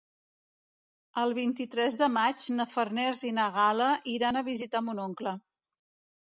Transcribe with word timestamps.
El 1.23 1.33
vint-i-tres 1.39 1.97
de 2.03 2.07
maig 2.13 2.45
na 2.61 2.67
Farners 2.71 3.21
i 3.29 3.31
na 3.39 3.45
Gal·la 3.59 3.91
iran 4.15 4.41
a 4.41 4.45
visitar 4.49 4.83
mon 4.89 5.05
oncle. 5.07 5.37